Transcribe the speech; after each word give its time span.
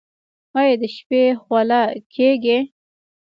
ایا 0.59 0.75
د 0.81 0.83
شپې 0.95 1.23
خوله 1.41 1.81
کیږئ؟ 2.13 2.59